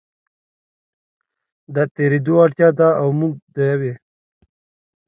د 1.75 1.77
تېرېدو 1.95 2.33
اړتیا 2.43 2.69
ده 2.79 2.89
او 3.01 3.07
موږ 3.19 3.33
د 3.53 3.55
یوې 3.71 3.93